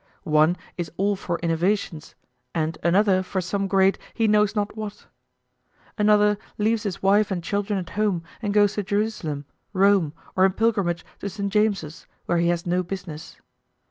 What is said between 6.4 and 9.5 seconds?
leaves his wife and children at home and goes to Jerusalem,